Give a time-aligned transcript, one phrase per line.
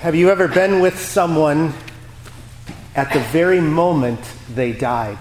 [0.00, 1.74] Have you ever been with someone
[2.96, 4.18] at the very moment
[4.48, 5.18] they died?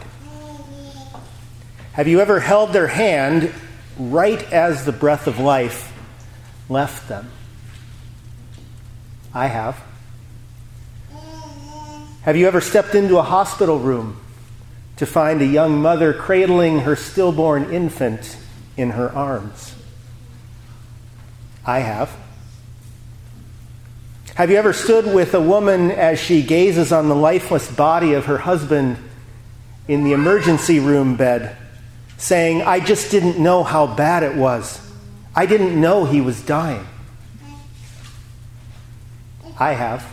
[1.92, 3.54] Have you ever held their hand
[3.98, 5.94] right as the breath of life
[6.70, 7.30] left them?
[9.34, 9.78] I have.
[12.22, 14.18] Have you ever stepped into a hospital room
[14.96, 18.38] to find a young mother cradling her stillborn infant
[18.78, 19.76] in her arms?
[21.66, 22.16] I have.
[24.40, 28.28] Have you ever stood with a woman as she gazes on the lifeless body of
[28.28, 28.96] her husband
[29.90, 31.58] in the emergency room bed,
[32.18, 34.80] saying, I just didn't know how bad it was.
[35.36, 36.88] I didn't know he was dying.
[39.60, 40.08] I have.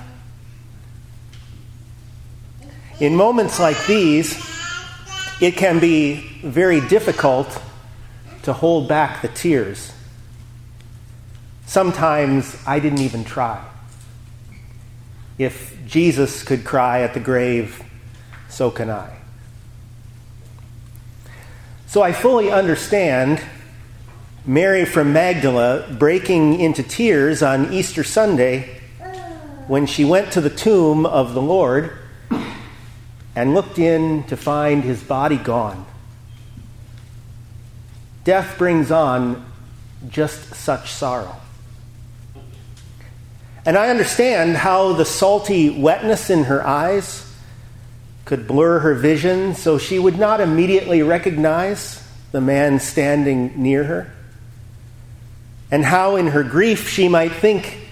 [2.98, 4.36] In moments like these,
[5.40, 7.62] it can be very difficult
[8.42, 9.92] to hold back the tears.
[11.66, 13.64] Sometimes I didn't even try.
[15.38, 17.82] If Jesus could cry at the grave,
[18.48, 19.16] so can I.
[21.86, 23.40] So I fully understand
[24.44, 28.80] Mary from Magdala breaking into tears on Easter Sunday
[29.66, 31.98] when she went to the tomb of the Lord
[33.34, 35.84] and looked in to find his body gone.
[38.24, 39.44] Death brings on
[40.08, 41.36] just such sorrow.
[43.66, 47.24] And I understand how the salty wetness in her eyes
[48.24, 52.00] could blur her vision so she would not immediately recognize
[52.30, 54.12] the man standing near her.
[55.68, 57.88] And how in her grief she might think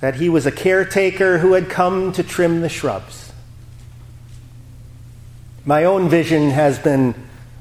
[0.00, 3.32] that he was a caretaker who had come to trim the shrubs.
[5.64, 7.14] My own vision has been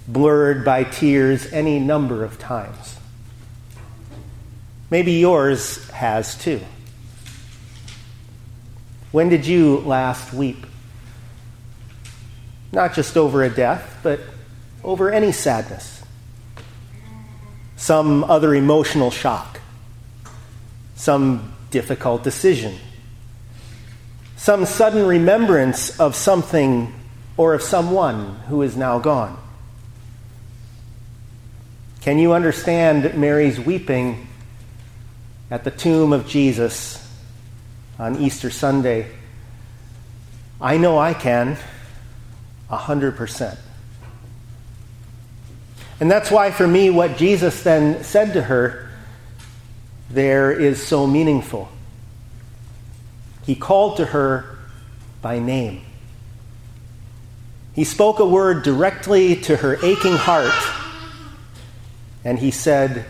[0.08, 2.98] blurred by tears any number of times.
[4.90, 6.62] Maybe yours has too.
[9.12, 10.66] When did you last weep?
[12.72, 14.20] Not just over a death, but
[14.84, 16.04] over any sadness,
[17.76, 19.60] some other emotional shock,
[20.96, 22.78] some difficult decision,
[24.38, 26.94] some sudden remembrance of something
[27.36, 29.38] or of someone who is now gone.
[32.02, 34.28] Can you understand Mary's weeping
[35.52, 37.09] at the tomb of Jesus
[38.00, 39.12] on Easter Sunday.
[40.62, 41.58] I know I can,
[42.70, 43.60] a hundred percent.
[46.00, 48.90] And that's why, for me, what Jesus then said to her
[50.10, 51.70] there is so meaningful.
[53.46, 54.58] He called to her
[55.22, 55.82] by name.
[57.74, 60.54] He spoke a word directly to her aching heart,
[62.24, 63.06] and he said,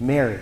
[0.00, 0.40] Mary.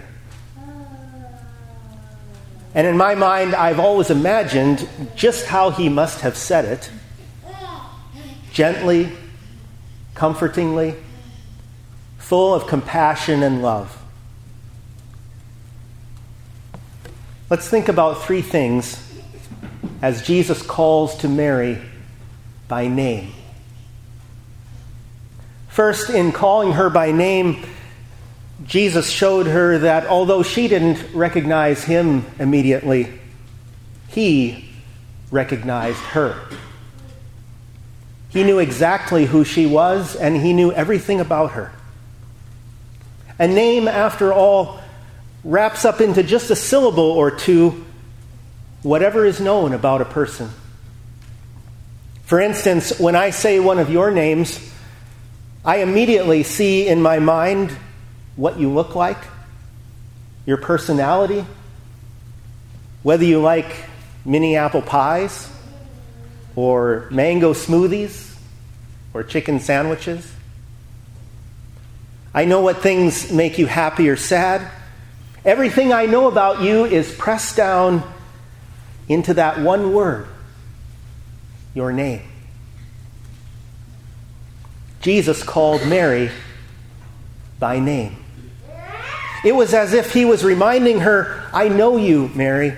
[2.75, 6.91] And in my mind, I've always imagined just how he must have said it
[8.53, 9.10] gently,
[10.15, 10.94] comfortingly,
[12.19, 13.99] full of compassion and love.
[17.50, 18.99] Let's think about three things
[20.00, 21.78] as Jesus calls to Mary
[22.69, 23.32] by name.
[25.69, 27.65] First, in calling her by name,
[28.65, 33.19] Jesus showed her that although she didn't recognize him immediately,
[34.09, 34.69] he
[35.31, 36.41] recognized her.
[38.28, 41.73] He knew exactly who she was, and he knew everything about her.
[43.39, 44.81] A name, after all,
[45.44, 47.84] wraps up into just a syllable or two
[48.83, 50.50] whatever is known about a person.
[52.25, 54.59] For instance, when I say one of your names,
[55.65, 57.77] I immediately see in my mind
[58.37, 59.19] what you look like,
[60.47, 61.44] your personality,
[63.03, 63.75] whether you like
[64.25, 65.50] mini apple pies
[66.54, 68.37] or mango smoothies
[69.15, 70.32] or chicken sandwiches.
[72.34, 74.70] I know what things make you happy or sad.
[75.44, 78.03] Everything I know about you is pressed down
[79.08, 80.26] into that one word
[81.75, 82.23] your name.
[85.00, 86.31] Jesus called Mary
[87.58, 88.22] by name.
[89.44, 92.77] It was as if he was reminding her, I know you, Mary.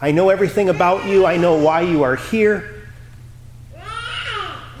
[0.00, 1.26] I know everything about you.
[1.26, 2.88] I know why you are here.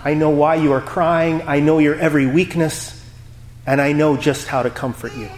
[0.02, 1.42] I know why you are crying.
[1.46, 2.96] I know your every weakness.
[3.66, 5.28] And I know just how to comfort you.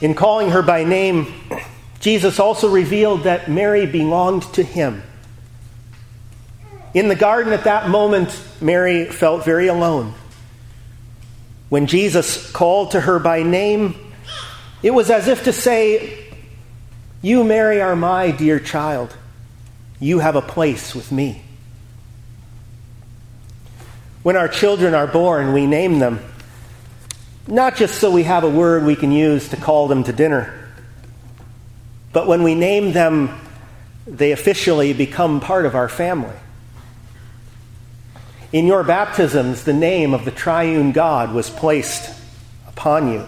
[0.00, 1.32] In calling her by name,
[2.00, 5.02] Jesus also revealed that Mary belonged to him.
[6.94, 10.14] In the garden at that moment, Mary felt very alone.
[11.74, 13.96] When Jesus called to her by name,
[14.80, 16.32] It was as if to say,
[17.20, 19.16] You, Mary, are my dear child.
[19.98, 21.42] You have a place with me.
[24.22, 26.20] When our children are born, we name them,
[27.48, 30.54] not just so we have a word we can use to call them to dinner,
[32.12, 33.36] but when we name them,
[34.06, 36.36] they officially become part of our family.
[38.54, 42.16] In your baptisms, the name of the triune God was placed
[42.68, 43.26] upon you.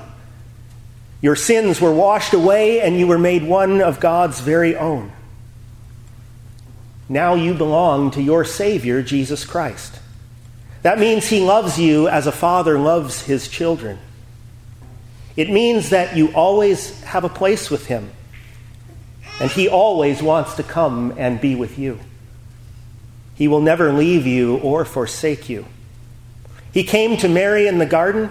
[1.20, 5.10] Your sins were washed away, and you were made one of God's very own.
[7.08, 9.98] Now you belong to your Savior, Jesus Christ.
[10.82, 13.98] That means he loves you as a father loves his children.
[15.36, 18.12] It means that you always have a place with him,
[19.40, 21.98] and he always wants to come and be with you.
[23.36, 25.66] He will never leave you or forsake you.
[26.72, 28.30] He came to Mary in the garden,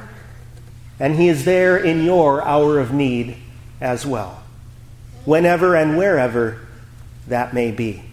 [0.99, 3.37] and he is there in your hour of need
[3.79, 4.43] as well,
[5.23, 6.59] whenever and wherever
[7.27, 8.03] that may be.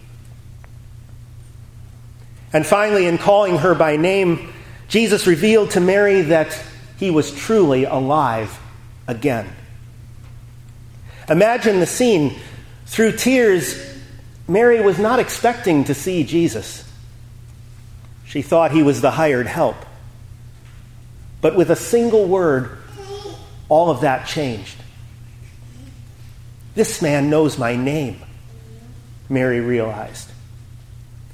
[2.51, 4.53] And finally, in calling her by name,
[4.87, 6.59] Jesus revealed to Mary that
[6.97, 8.59] he was truly alive
[9.07, 9.49] again.
[11.27, 12.35] Imagine the scene.
[12.85, 13.92] Through tears,
[14.47, 16.89] Mary was not expecting to see Jesus.
[18.25, 19.77] She thought he was the hired help.
[21.41, 22.77] But with a single word,
[23.69, 24.77] all of that changed.
[26.75, 28.19] This man knows my name,
[29.29, 30.29] Mary realized.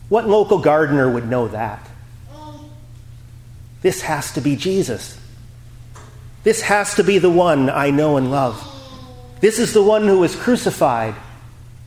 [0.09, 1.87] What local gardener would know that?
[3.81, 5.17] This has to be Jesus.
[6.43, 8.65] This has to be the one I know and love.
[9.39, 11.15] This is the one who was crucified,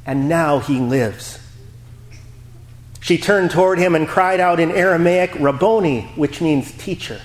[0.06, 1.38] and now he lives.
[3.00, 7.20] She turned toward him and cried out in Aramaic, Rabboni, which means teacher.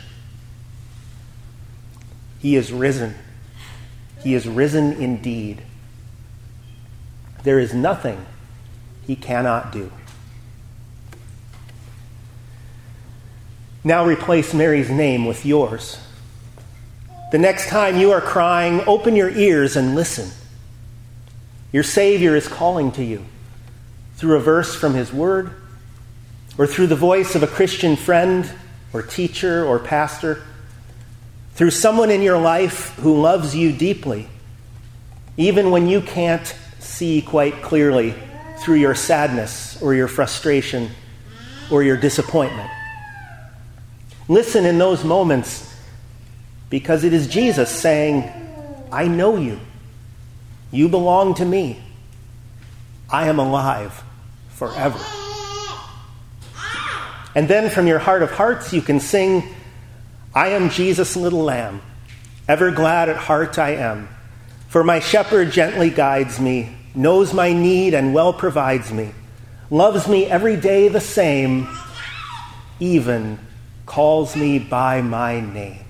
[2.40, 3.16] He is risen.
[4.24, 5.62] He is risen indeed.
[7.44, 8.26] There is nothing
[9.06, 9.92] he cannot do.
[13.84, 16.00] Now replace Mary's name with yours.
[17.32, 20.32] The next time you are crying, open your ears and listen.
[21.72, 23.26] Your Savior is calling to you
[24.16, 25.52] through a verse from His Word,
[26.58, 28.50] or through the voice of a Christian friend,
[28.94, 30.44] or teacher, or pastor,
[31.54, 34.28] through someone in your life who loves you deeply,
[35.36, 38.16] even when you can't see quite clearly
[38.60, 40.90] through your sadness, or your frustration,
[41.70, 42.70] or your disappointment.
[44.28, 45.76] Listen in those moments
[46.70, 48.30] because it is Jesus saying,
[48.92, 49.60] I know you.
[50.72, 51.82] You belong to me.
[53.10, 54.04] I am alive
[54.50, 55.00] forever.
[57.36, 59.44] And then from your heart of hearts, you can sing,
[60.34, 61.82] I am Jesus' little lamb.
[62.48, 64.10] Ever glad at heart I am.
[64.68, 69.12] For my shepherd gently guides me, knows my need and well provides me,
[69.70, 71.70] loves me every day the same,
[72.80, 73.40] even
[73.86, 75.86] calls me by my name.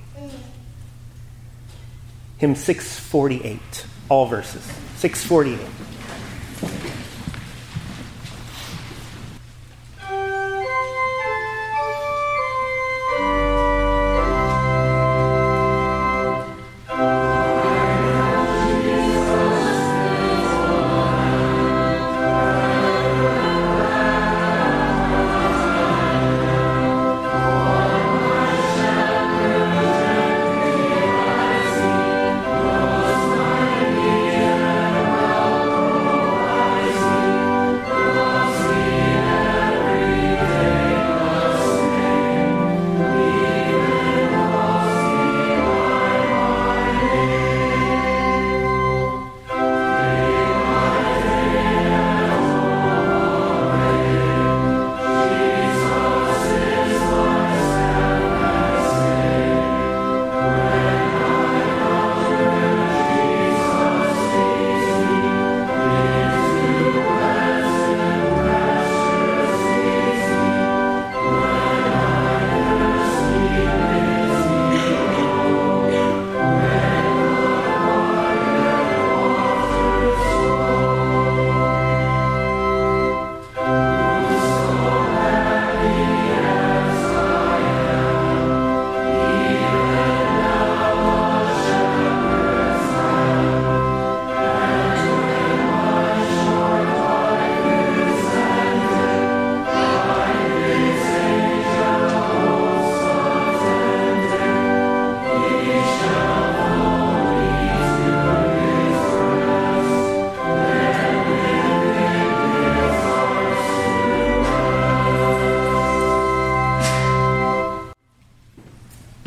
[2.37, 4.63] Hymn 648, all verses.
[4.97, 5.96] 648.